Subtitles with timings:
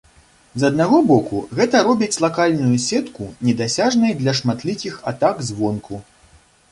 [0.61, 6.01] З аднаго боку, гэта робіць лакальную сетку недасяжнай для шматлікіх атак звонку.